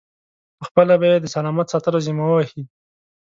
پخپله 0.59 0.95
به 0.99 1.05
یې 1.11 1.17
د 1.21 1.25
سلامت 1.35 1.67
ساتلو 1.73 1.99
ذمه 2.05 2.23
و 2.27 2.31
وهي. 2.35 2.61